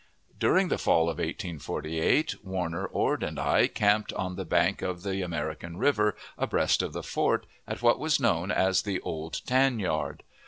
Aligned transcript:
During 0.39 0.69
the 0.69 0.79
fall 0.79 1.03
of 1.09 1.19
1848, 1.19 2.43
Warner, 2.43 2.85
Ord, 2.87 3.21
and 3.21 3.37
I, 3.39 3.67
camped 3.67 4.11
on 4.13 4.35
the 4.35 4.45
bank 4.45 4.81
of 4.81 5.03
the 5.03 5.21
American 5.21 5.77
River, 5.77 6.15
abreast 6.39 6.81
of 6.81 6.93
the 6.93 7.03
fort, 7.03 7.45
at 7.67 7.83
what 7.83 7.99
was 7.99 8.19
known 8.19 8.49
as 8.49 8.81
the 8.81 8.99
"Old 9.01 9.41
Tan 9.45 9.77
Yard." 9.77 10.23